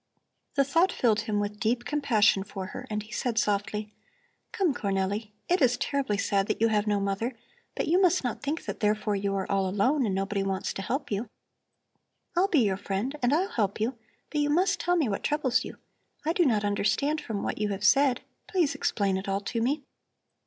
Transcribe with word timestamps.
The 0.55 0.63
thought 0.63 0.91
filled 0.91 1.19
him 1.19 1.39
with 1.39 1.59
deep 1.59 1.85
compassion 1.85 2.43
for 2.43 2.65
her, 2.73 2.87
and 2.89 3.03
he 3.03 3.11
said 3.11 3.37
softly: 3.37 3.93
"Come, 4.51 4.73
Cornelli! 4.73 5.29
It 5.47 5.61
is 5.61 5.77
terribly 5.77 6.17
sad 6.17 6.47
that 6.47 6.59
you 6.59 6.69
have 6.69 6.87
no 6.87 6.99
mother, 6.99 7.37
but 7.75 7.87
you 7.87 8.01
must 8.01 8.23
not 8.23 8.41
think 8.41 8.65
that 8.65 8.79
therefore 8.79 9.15
you 9.15 9.35
are 9.35 9.45
all 9.51 9.69
alone 9.69 10.03
and 10.07 10.15
nobody 10.15 10.41
wants 10.41 10.73
to 10.73 10.81
help 10.81 11.11
you. 11.11 11.29
I'll 12.35 12.47
be 12.47 12.61
your 12.61 12.77
friend 12.77 13.15
and 13.21 13.31
I'll 13.31 13.49
help 13.51 13.79
you, 13.79 13.95
but 14.31 14.41
you 14.41 14.49
must 14.49 14.79
tell 14.79 14.95
me 14.95 15.07
what 15.07 15.21
troubles 15.23 15.63
you. 15.63 15.77
I 16.25 16.33
do 16.33 16.45
not 16.47 16.65
understand 16.65 17.21
from 17.21 17.43
what 17.43 17.59
you 17.59 17.69
have 17.69 17.83
said. 17.83 18.21
Please 18.47 18.73
explain 18.73 19.17
it 19.17 19.29
all 19.29 19.41
to 19.41 19.61
me." 19.61 19.83